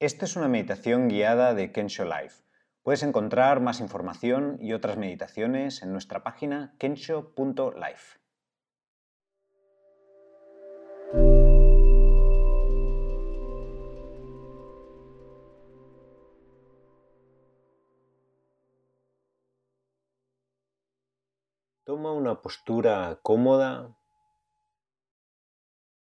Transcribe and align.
Esta 0.00 0.24
es 0.24 0.34
una 0.34 0.48
meditación 0.48 1.08
guiada 1.08 1.52
de 1.52 1.72
Kensho 1.72 2.06
Life. 2.06 2.42
Puedes 2.82 3.02
encontrar 3.02 3.60
más 3.60 3.80
información 3.80 4.56
y 4.58 4.72
otras 4.72 4.96
meditaciones 4.96 5.82
en 5.82 5.92
nuestra 5.92 6.22
página 6.22 6.74
kensho.life. 6.78 8.18
Toma 21.84 22.12
una 22.14 22.40
postura 22.40 23.20
cómoda 23.22 23.98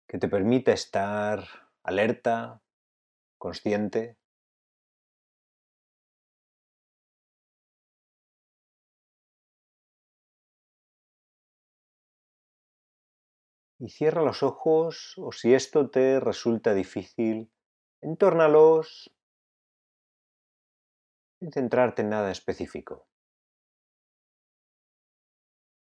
que 0.06 0.18
te 0.18 0.28
permita 0.28 0.72
estar 0.72 1.46
alerta, 1.82 2.60
consciente. 3.46 4.16
Y 13.78 13.91
cierra 13.91 14.22
los 14.22 14.42
ojos 14.42 15.14
o 15.19 15.30
si 15.30 15.55
esto 15.55 15.91
te 15.91 16.19
resulta 16.19 16.74
difícil, 16.74 17.52
entórnalos 18.00 19.14
sin 21.38 21.52
centrarte 21.52 22.02
en 22.02 22.08
nada 22.08 22.33
específico. 22.33 23.06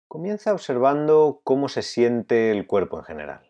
Comienza 0.07 0.53
observando 0.53 1.41
cómo 1.43 1.67
se 1.67 1.81
siente 1.81 2.51
el 2.51 2.67
cuerpo 2.67 2.99
en 2.99 3.05
general. 3.05 3.48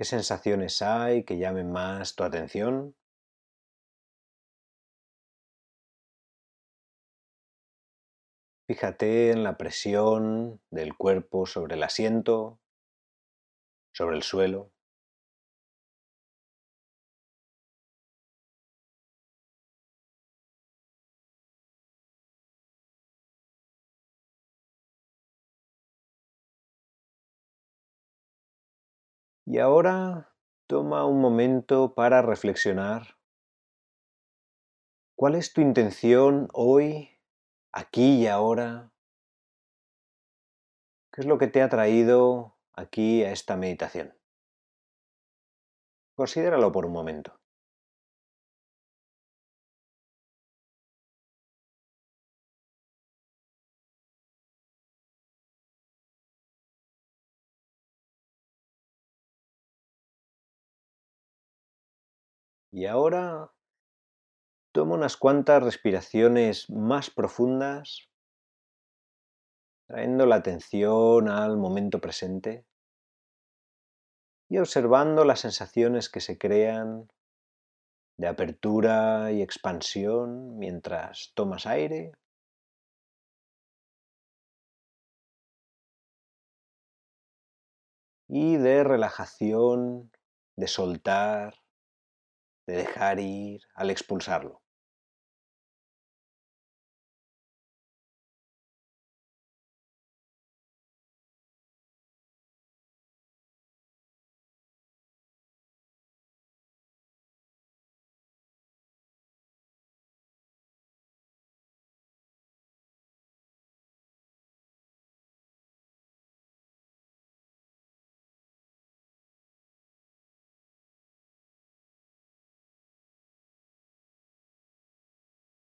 ¿Qué 0.00 0.06
sensaciones 0.06 0.80
hay 0.80 1.24
que 1.24 1.36
llamen 1.36 1.70
más 1.70 2.14
tu 2.14 2.24
atención? 2.24 2.96
Fíjate 8.66 9.30
en 9.30 9.42
la 9.44 9.58
presión 9.58 10.62
del 10.70 10.96
cuerpo 10.96 11.44
sobre 11.44 11.74
el 11.74 11.82
asiento, 11.82 12.58
sobre 13.92 14.16
el 14.16 14.22
suelo. 14.22 14.72
Y 29.46 29.58
ahora 29.58 30.34
toma 30.66 31.04
un 31.06 31.20
momento 31.20 31.94
para 31.94 32.22
reflexionar. 32.22 33.16
¿Cuál 35.16 35.34
es 35.34 35.52
tu 35.52 35.60
intención 35.60 36.48
hoy, 36.52 37.10
aquí 37.72 38.22
y 38.22 38.26
ahora? 38.26 38.92
¿Qué 41.12 41.22
es 41.22 41.26
lo 41.26 41.38
que 41.38 41.48
te 41.48 41.62
ha 41.62 41.68
traído 41.68 42.56
aquí 42.72 43.24
a 43.24 43.32
esta 43.32 43.56
meditación? 43.56 44.14
Considéralo 46.14 46.70
por 46.70 46.86
un 46.86 46.92
momento. 46.92 47.39
Y 62.72 62.86
ahora 62.86 63.52
toma 64.72 64.94
unas 64.94 65.16
cuantas 65.16 65.62
respiraciones 65.62 66.70
más 66.70 67.10
profundas, 67.10 68.08
trayendo 69.88 70.26
la 70.26 70.36
atención 70.36 71.28
al 71.28 71.56
momento 71.56 72.00
presente 72.00 72.64
y 74.48 74.58
observando 74.58 75.24
las 75.24 75.40
sensaciones 75.40 76.08
que 76.08 76.20
se 76.20 76.38
crean 76.38 77.08
de 78.16 78.28
apertura 78.28 79.32
y 79.32 79.42
expansión 79.42 80.58
mientras 80.58 81.32
tomas 81.34 81.66
aire. 81.66 82.12
Y 88.28 88.56
de 88.58 88.84
relajación, 88.84 90.12
de 90.56 90.68
soltar, 90.68 91.54
de 92.66 92.74
dejar 92.76 93.20
ir 93.20 93.60
al 93.74 93.90
expulsarlo. 93.90 94.59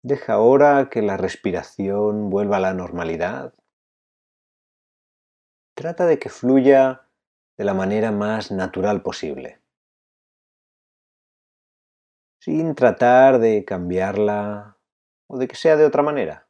Deja 0.09 0.35
ahora 0.35 0.89
que 0.89 1.01
la 1.01 1.17
respiración 1.17 2.29
vuelva 2.29 2.55
a 2.55 2.59
la 2.61 2.73
normalidad. 2.73 3.53
Trata 5.75 6.05
de 6.05 6.17
que 6.17 6.29
fluya 6.29 7.09
de 7.57 7.65
la 7.65 7.73
manera 7.73 8.13
más 8.13 8.49
natural 8.49 9.01
posible, 9.01 9.61
sin 12.39 12.73
tratar 12.73 13.39
de 13.39 13.65
cambiarla 13.65 14.77
o 15.27 15.37
de 15.37 15.49
que 15.49 15.55
sea 15.57 15.75
de 15.75 15.83
otra 15.83 16.03
manera. 16.03 16.47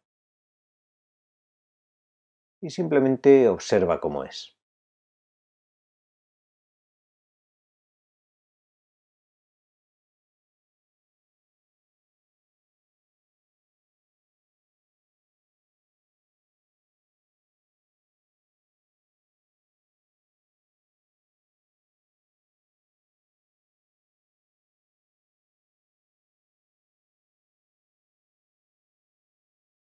Y 2.61 2.69
simplemente 2.69 3.49
observa 3.49 3.99
cómo 3.99 4.23
es. 4.23 4.56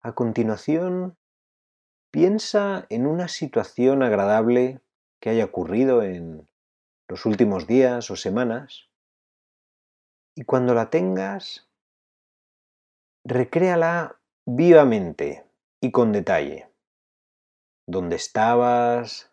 A 0.04 0.14
continuación, 0.14 1.16
piensa 2.10 2.86
en 2.90 3.06
una 3.06 3.28
situación 3.28 4.02
agradable 4.02 4.80
que 5.20 5.30
haya 5.30 5.44
ocurrido 5.44 6.02
en 6.02 6.48
los 7.08 7.24
últimos 7.24 7.68
días 7.68 8.10
o 8.10 8.16
semanas 8.16 8.88
y 10.34 10.44
cuando 10.44 10.74
la 10.74 10.90
tengas, 10.90 11.68
recréala 13.24 14.20
vivamente 14.44 15.46
y 15.80 15.92
con 15.92 16.10
detalle. 16.10 16.68
¿Dónde 17.86 18.16
estabas? 18.16 19.32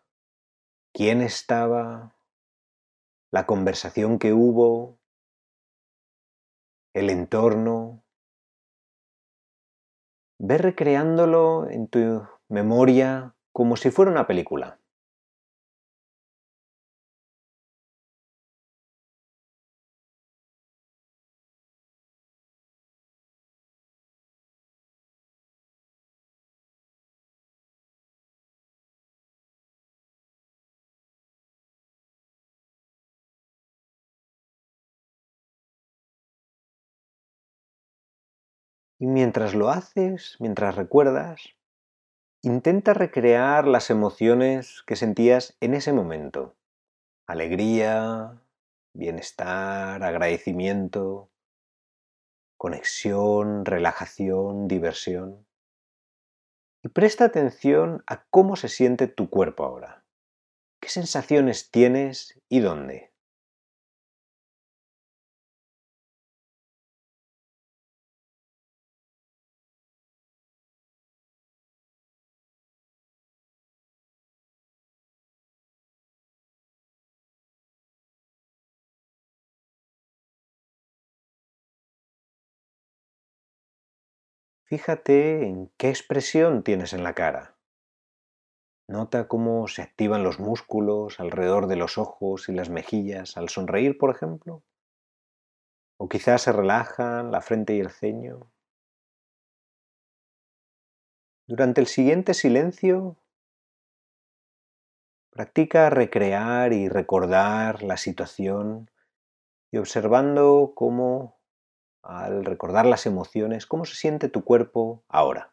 ¿Quién 0.93 1.21
estaba? 1.21 2.15
¿La 3.31 3.45
conversación 3.45 4.19
que 4.19 4.33
hubo? 4.33 4.99
¿El 6.93 7.09
entorno? 7.09 8.03
Ve 10.39 10.57
recreándolo 10.57 11.69
en 11.69 11.87
tu 11.87 12.23
memoria 12.47 13.35
como 13.51 13.75
si 13.75 13.91
fuera 13.91 14.09
una 14.09 14.25
película. 14.25 14.78
Y 38.99 39.07
mientras 39.07 39.55
lo 39.55 39.69
haces, 39.69 40.35
mientras 40.39 40.75
recuerdas, 40.75 41.55
intenta 42.41 42.93
recrear 42.93 43.65
las 43.65 43.89
emociones 43.89 44.83
que 44.85 44.97
sentías 44.97 45.55
en 45.61 45.73
ese 45.73 45.93
momento. 45.93 46.57
Alegría, 47.25 48.41
bienestar, 48.93 50.03
agradecimiento, 50.03 51.29
conexión, 52.57 53.63
relajación, 53.63 54.67
diversión. 54.67 55.47
Y 56.83 56.89
presta 56.89 57.23
atención 57.23 58.03
a 58.05 58.25
cómo 58.25 58.57
se 58.57 58.67
siente 58.67 59.07
tu 59.07 59.29
cuerpo 59.29 59.63
ahora. 59.63 60.03
¿Qué 60.81 60.89
sensaciones 60.89 61.71
tienes 61.71 62.41
y 62.49 62.59
dónde? 62.59 63.08
Fíjate 84.69 85.47
en 85.47 85.71
qué 85.77 85.89
expresión 85.89 86.61
tienes 86.61 86.93
en 86.93 87.03
la 87.03 87.15
cara. 87.15 87.57
Nota 88.87 89.27
cómo 89.27 89.67
se 89.67 89.81
activan 89.81 90.21
los 90.21 90.39
músculos 90.39 91.19
alrededor 91.19 91.65
de 91.65 91.75
los 91.75 91.97
ojos 91.97 92.49
y 92.49 92.53
las 92.53 92.69
mejillas 92.69 93.35
al 93.35 93.49
sonreír, 93.49 93.97
por 93.97 94.11
ejemplo. 94.11 94.61
O 95.97 96.07
quizás 96.07 96.43
se 96.43 96.51
relajan 96.51 97.31
la 97.31 97.41
frente 97.41 97.75
y 97.75 97.79
el 97.79 97.89
ceño. 97.89 98.51
Durante 101.47 101.81
el 101.81 101.87
siguiente 101.87 102.35
silencio, 102.35 103.17
practica 105.31 105.89
recrear 105.89 106.73
y 106.73 106.89
recordar 106.89 107.81
la 107.81 107.97
situación 107.97 108.91
y 109.71 109.77
observando 109.77 110.73
cómo 110.75 111.38
al 112.03 112.45
recordar 112.45 112.85
las 112.85 113.05
emociones, 113.05 113.65
cómo 113.65 113.85
se 113.85 113.95
siente 113.95 114.29
tu 114.29 114.43
cuerpo 114.43 115.03
ahora. 115.07 115.48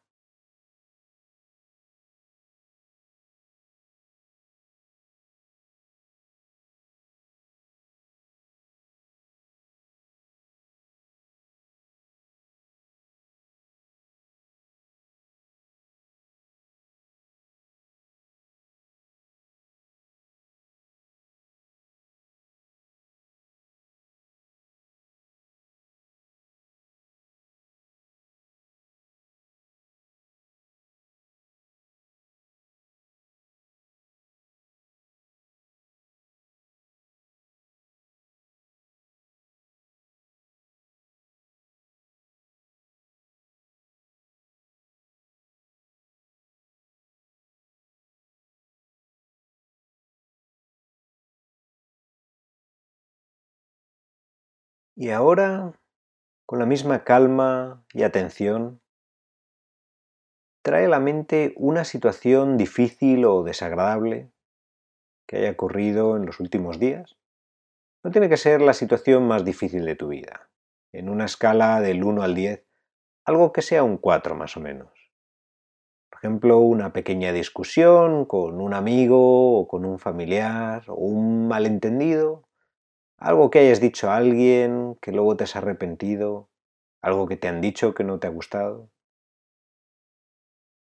Y 54.98 55.10
ahora, 55.10 55.74
con 56.46 56.58
la 56.58 56.64
misma 56.64 57.04
calma 57.04 57.84
y 57.92 58.02
atención, 58.02 58.80
trae 60.62 60.86
a 60.86 60.88
la 60.88 61.00
mente 61.00 61.52
una 61.58 61.84
situación 61.84 62.56
difícil 62.56 63.26
o 63.26 63.42
desagradable 63.42 64.30
que 65.28 65.36
haya 65.36 65.50
ocurrido 65.50 66.16
en 66.16 66.24
los 66.24 66.40
últimos 66.40 66.78
días. 66.78 67.18
No 68.02 68.10
tiene 68.10 68.30
que 68.30 68.38
ser 68.38 68.62
la 68.62 68.72
situación 68.72 69.28
más 69.28 69.44
difícil 69.44 69.84
de 69.84 69.96
tu 69.96 70.08
vida. 70.08 70.48
En 70.92 71.10
una 71.10 71.26
escala 71.26 71.82
del 71.82 72.02
1 72.02 72.22
al 72.22 72.34
10, 72.34 72.64
algo 73.26 73.52
que 73.52 73.60
sea 73.60 73.82
un 73.82 73.98
4 73.98 74.34
más 74.34 74.56
o 74.56 74.60
menos. 74.60 74.88
Por 76.08 76.20
ejemplo, 76.20 76.58
una 76.58 76.94
pequeña 76.94 77.32
discusión 77.32 78.24
con 78.24 78.62
un 78.62 78.72
amigo 78.72 79.60
o 79.60 79.68
con 79.68 79.84
un 79.84 79.98
familiar 79.98 80.84
o 80.88 80.94
un 80.94 81.48
malentendido 81.48 82.45
algo 83.18 83.50
que 83.50 83.60
hayas 83.60 83.80
dicho 83.80 84.10
a 84.10 84.16
alguien 84.16 84.96
que 85.00 85.12
luego 85.12 85.36
te 85.36 85.44
has 85.44 85.56
arrepentido, 85.56 86.48
algo 87.02 87.26
que 87.26 87.36
te 87.36 87.48
han 87.48 87.60
dicho 87.60 87.94
que 87.94 88.04
no 88.04 88.18
te 88.18 88.26
ha 88.26 88.30
gustado. 88.30 88.90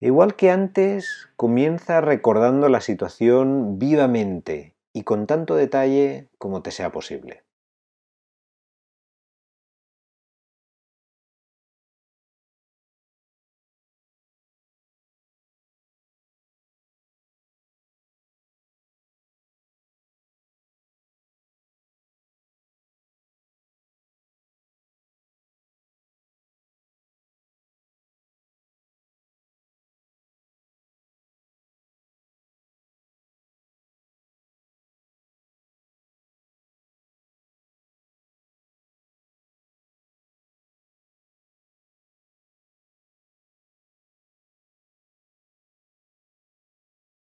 Igual 0.01 0.37
que 0.37 0.51
antes, 0.51 1.29
comienza 1.37 2.01
recordando 2.01 2.69
la 2.69 2.81
situación 2.81 3.79
vivamente 3.79 4.77
y 4.93 5.03
con 5.03 5.27
tanto 5.27 5.57
detalle 5.57 6.29
como 6.39 6.63
te 6.63 6.71
sea 6.71 6.93
posible. 6.93 7.48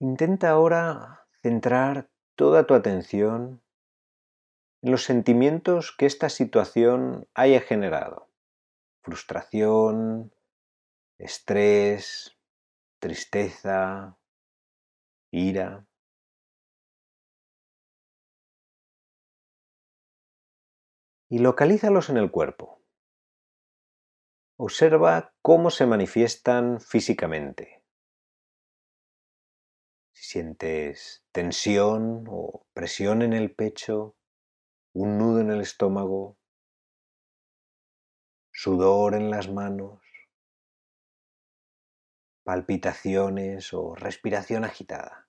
Intenta 0.01 0.51
ahora 0.51 1.27
centrar 1.41 2.09
toda 2.35 2.65
tu 2.65 2.73
atención 2.73 3.61
en 4.81 4.91
los 4.91 5.03
sentimientos 5.03 5.93
que 5.97 6.05
esta 6.05 6.29
situación 6.29 7.27
haya 7.33 7.59
generado. 7.59 8.29
Frustración, 9.01 10.33
estrés, 11.17 12.37
tristeza, 12.99 14.17
ira. 15.31 15.85
Y 21.27 21.39
localízalos 21.39 22.09
en 22.09 22.15
el 22.15 22.31
cuerpo. 22.31 22.81
Observa 24.55 25.33
cómo 25.41 25.69
se 25.69 25.85
manifiestan 25.85 26.79
físicamente 26.79 27.78
si 27.78 27.78
sientes 30.29 31.23
tensión 31.31 32.25
o 32.29 32.63
presión 32.73 33.23
en 33.23 33.33
el 33.33 33.55
pecho, 33.55 34.15
un 34.93 35.17
nudo 35.17 35.39
en 35.39 35.49
el 35.49 35.59
estómago, 35.59 36.37
sudor 38.51 39.15
en 39.15 39.31
las 39.31 39.49
manos, 39.49 40.03
palpitaciones 42.43 43.73
o 43.73 43.95
respiración 43.95 44.65
agitada. 44.65 45.28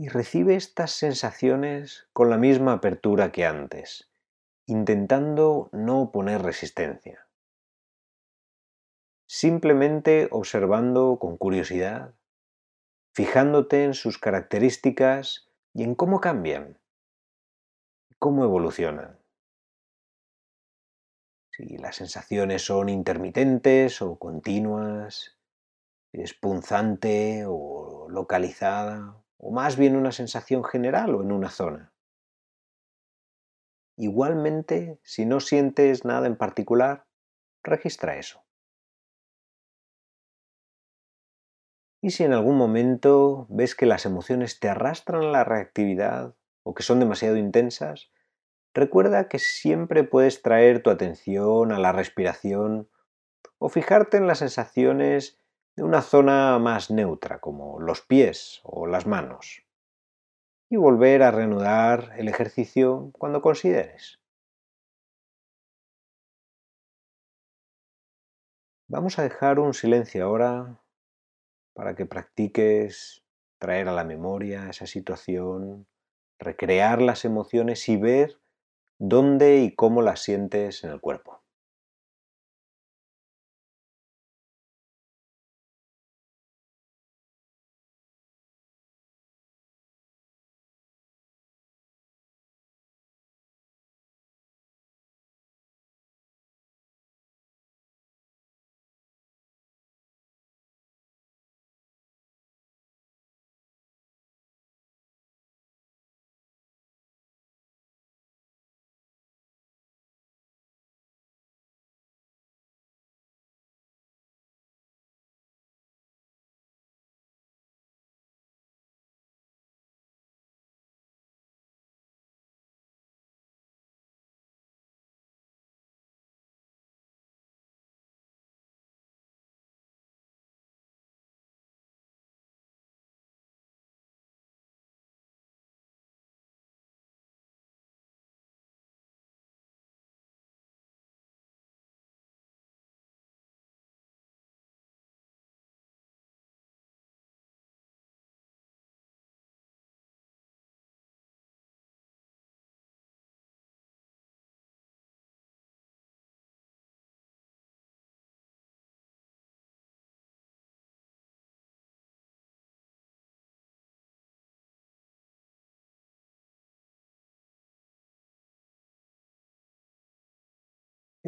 Y 0.00 0.06
recibe 0.06 0.54
estas 0.54 0.92
sensaciones 0.92 2.08
con 2.12 2.30
la 2.30 2.38
misma 2.38 2.74
apertura 2.74 3.32
que 3.32 3.44
antes, 3.44 4.08
intentando 4.64 5.70
no 5.72 6.12
poner 6.12 6.40
resistencia. 6.40 7.26
Simplemente 9.26 10.28
observando 10.30 11.18
con 11.18 11.36
curiosidad, 11.36 12.14
fijándote 13.12 13.82
en 13.82 13.94
sus 13.94 14.18
características 14.18 15.50
y 15.74 15.82
en 15.82 15.96
cómo 15.96 16.20
cambian, 16.20 16.78
cómo 18.20 18.44
evolucionan. 18.44 19.18
Si 21.50 21.76
las 21.76 21.96
sensaciones 21.96 22.64
son 22.64 22.88
intermitentes 22.88 24.00
o 24.00 24.16
continuas, 24.16 25.40
es 26.12 26.34
punzante 26.34 27.46
o 27.48 28.06
localizada 28.08 29.24
o 29.38 29.50
más 29.50 29.76
bien 29.76 29.96
una 29.96 30.12
sensación 30.12 30.64
general 30.64 31.14
o 31.14 31.22
en 31.22 31.32
una 31.32 31.50
zona. 31.50 31.92
Igualmente, 33.96 35.00
si 35.02 35.26
no 35.26 35.40
sientes 35.40 36.04
nada 36.04 36.26
en 36.26 36.36
particular, 36.36 37.06
registra 37.62 38.16
eso. 38.16 38.44
Y 42.00 42.10
si 42.10 42.22
en 42.22 42.32
algún 42.32 42.56
momento 42.56 43.46
ves 43.48 43.74
que 43.74 43.86
las 43.86 44.06
emociones 44.06 44.60
te 44.60 44.68
arrastran 44.68 45.22
a 45.24 45.30
la 45.32 45.44
reactividad 45.44 46.36
o 46.62 46.74
que 46.74 46.84
son 46.84 47.00
demasiado 47.00 47.36
intensas, 47.36 48.12
recuerda 48.72 49.28
que 49.28 49.40
siempre 49.40 50.04
puedes 50.04 50.42
traer 50.42 50.82
tu 50.82 50.90
atención 50.90 51.72
a 51.72 51.80
la 51.80 51.90
respiración 51.90 52.88
o 53.58 53.68
fijarte 53.68 54.16
en 54.16 54.28
las 54.28 54.38
sensaciones 54.38 55.40
de 55.78 55.84
una 55.84 56.02
zona 56.02 56.58
más 56.58 56.90
neutra, 56.90 57.38
como 57.38 57.78
los 57.78 58.00
pies 58.00 58.60
o 58.64 58.88
las 58.88 59.06
manos, 59.06 59.64
y 60.68 60.74
volver 60.74 61.22
a 61.22 61.30
reanudar 61.30 62.14
el 62.16 62.26
ejercicio 62.26 63.12
cuando 63.12 63.40
consideres. 63.40 64.20
Vamos 68.88 69.20
a 69.20 69.22
dejar 69.22 69.60
un 69.60 69.72
silencio 69.72 70.24
ahora 70.24 70.82
para 71.74 71.94
que 71.94 72.06
practiques 72.06 73.22
traer 73.60 73.86
a 73.86 73.92
la 73.92 74.02
memoria 74.02 74.68
esa 74.70 74.86
situación, 74.86 75.86
recrear 76.40 77.00
las 77.00 77.24
emociones 77.24 77.88
y 77.88 77.96
ver 77.96 78.40
dónde 78.98 79.58
y 79.58 79.76
cómo 79.76 80.02
las 80.02 80.22
sientes 80.24 80.82
en 80.82 80.90
el 80.90 81.00
cuerpo. 81.00 81.37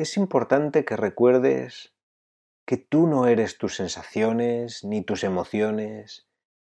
Es 0.02 0.16
importante 0.16 0.84
que 0.84 0.96
recuerdes 0.96 1.94
que 2.66 2.76
tú 2.76 3.06
no 3.06 3.26
eres 3.26 3.58
tus 3.58 3.76
sensaciones, 3.76 4.84
ni 4.84 5.02
tus 5.02 5.24
emociones, 5.24 6.28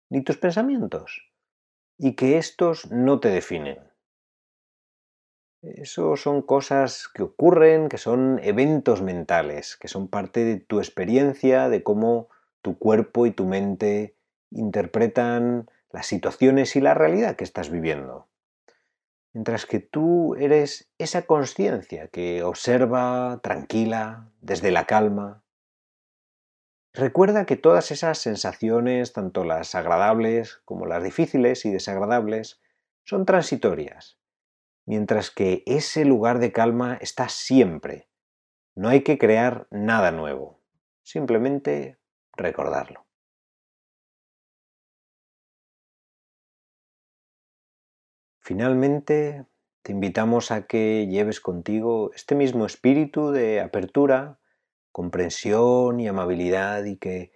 ni 0.09 0.23
tus 0.23 0.37
pensamientos, 0.37 1.31
y 1.97 2.15
que 2.15 2.37
estos 2.37 2.91
no 2.91 3.19
te 3.19 3.29
definen. 3.29 3.79
Eso 5.61 6.15
son 6.15 6.41
cosas 6.41 7.07
que 7.07 7.21
ocurren, 7.21 7.87
que 7.87 7.99
son 7.99 8.39
eventos 8.43 9.01
mentales, 9.01 9.77
que 9.77 9.87
son 9.87 10.07
parte 10.07 10.43
de 10.43 10.57
tu 10.57 10.79
experiencia, 10.79 11.69
de 11.69 11.83
cómo 11.83 12.29
tu 12.61 12.79
cuerpo 12.79 13.27
y 13.27 13.31
tu 13.31 13.45
mente 13.45 14.15
interpretan 14.49 15.69
las 15.91 16.07
situaciones 16.07 16.75
y 16.75 16.81
la 16.81 16.95
realidad 16.95 17.35
que 17.35 17.43
estás 17.43 17.69
viviendo 17.69 18.30
mientras 19.33 19.65
que 19.65 19.79
tú 19.79 20.35
eres 20.35 20.91
esa 20.97 21.23
conciencia 21.23 22.07
que 22.07 22.43
observa 22.43 23.39
tranquila, 23.41 24.31
desde 24.41 24.71
la 24.71 24.85
calma. 24.85 25.43
Recuerda 26.93 27.45
que 27.45 27.55
todas 27.55 27.91
esas 27.91 28.17
sensaciones, 28.17 29.13
tanto 29.13 29.45
las 29.45 29.75
agradables 29.75 30.61
como 30.65 30.85
las 30.85 31.03
difíciles 31.03 31.65
y 31.65 31.71
desagradables, 31.71 32.61
son 33.05 33.25
transitorias, 33.25 34.19
mientras 34.85 35.31
que 35.31 35.63
ese 35.65 36.03
lugar 36.03 36.39
de 36.39 36.51
calma 36.51 36.97
está 36.99 37.29
siempre. 37.29 38.09
No 38.75 38.89
hay 38.89 39.03
que 39.03 39.17
crear 39.17 39.67
nada 39.71 40.11
nuevo, 40.11 40.59
simplemente 41.03 41.97
recordarlo. 42.33 43.05
Finalmente, 48.41 49.45
te 49.83 49.91
invitamos 49.91 50.49
a 50.51 50.65
que 50.65 51.07
lleves 51.07 51.39
contigo 51.39 52.11
este 52.15 52.33
mismo 52.33 52.65
espíritu 52.65 53.31
de 53.31 53.61
apertura, 53.61 54.39
comprensión 54.91 55.99
y 55.99 56.07
amabilidad 56.07 56.83
y 56.85 56.97
que 56.97 57.31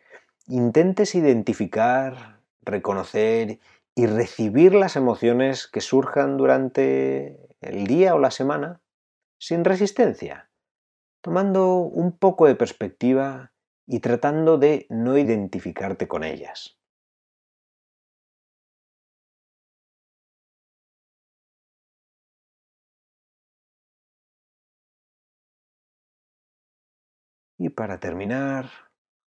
intentes 0.48 1.14
identificar, 1.14 2.42
reconocer 2.62 3.60
y 3.94 4.08
recibir 4.08 4.74
las 4.74 4.96
emociones 4.96 5.68
que 5.68 5.80
surjan 5.80 6.38
durante 6.38 7.40
el 7.62 7.86
día 7.86 8.16
o 8.16 8.20
la 8.20 8.32
semana 8.32 8.82
sin 9.38 9.64
resistencia, 9.64 10.50
tomando 11.22 11.78
un 11.78 12.18
poco 12.18 12.48
de 12.48 12.56
perspectiva 12.56 13.54
y 13.86 14.00
tratando 14.00 14.58
de 14.58 14.88
no 14.90 15.20
identificarte 15.20 16.08
con 16.08 16.24
ellas. 16.24 16.80
Y 27.66 27.70
para 27.70 28.00
terminar, 28.00 28.70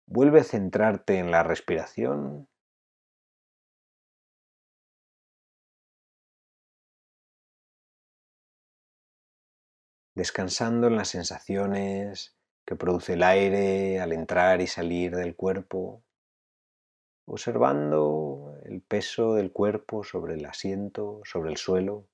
vuelve 0.04 0.40
a 0.40 0.42
centrarte 0.42 1.20
en 1.20 1.30
la 1.30 1.44
respiración. 1.44 2.48
Descansando 10.16 10.88
en 10.88 10.96
las 10.96 11.10
sensaciones 11.10 12.36
que 12.66 12.74
produce 12.74 13.12
el 13.12 13.22
aire 13.22 14.00
al 14.00 14.12
entrar 14.12 14.60
y 14.60 14.66
salir 14.66 15.14
del 15.14 15.36
cuerpo, 15.36 16.02
observando 17.26 18.58
el 18.64 18.82
peso 18.82 19.34
del 19.34 19.52
cuerpo 19.52 20.02
sobre 20.02 20.34
el 20.34 20.44
asiento, 20.46 21.20
sobre 21.22 21.50
el 21.50 21.58
suelo. 21.58 22.08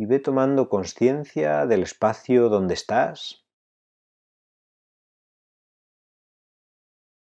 Y 0.00 0.06
ve 0.06 0.18
tomando 0.18 0.70
conciencia 0.70 1.66
del 1.66 1.82
espacio 1.82 2.48
donde 2.48 2.72
estás, 2.72 3.44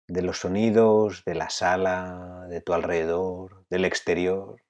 de 0.08 0.24
los 0.24 0.40
sonidos 0.40 1.24
de 1.26 1.36
la 1.36 1.52
sala, 1.52 2.48
de 2.50 2.62
tu 2.62 2.74
alrededor, 2.74 3.68
del 3.70 3.86
exterior. 3.86 4.64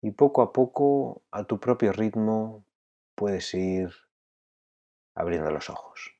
Y 0.00 0.12
poco 0.12 0.42
a 0.42 0.52
poco, 0.52 1.24
a 1.32 1.42
tu 1.42 1.58
propio 1.58 1.92
ritmo, 1.92 2.64
puedes 3.16 3.52
ir 3.54 3.90
abriendo 5.16 5.50
los 5.50 5.68
ojos. 5.68 6.17